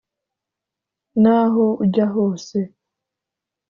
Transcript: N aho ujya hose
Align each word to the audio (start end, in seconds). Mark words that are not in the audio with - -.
N 1.21 1.23
aho 1.39 1.65
ujya 1.83 2.05
hose 2.13 2.57